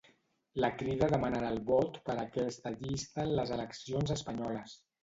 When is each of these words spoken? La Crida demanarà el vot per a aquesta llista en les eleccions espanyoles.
La 0.63 0.69
Crida 0.79 1.09
demanarà 1.11 1.51
el 1.57 1.61
vot 1.69 2.01
per 2.09 2.17
a 2.17 2.25
aquesta 2.25 2.75
llista 2.81 3.29
en 3.31 3.39
les 3.43 3.57
eleccions 3.61 4.17
espanyoles. 4.21 4.81